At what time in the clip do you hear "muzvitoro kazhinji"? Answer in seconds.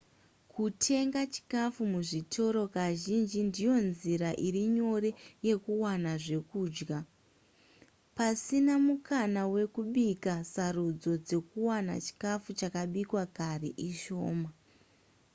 1.93-3.39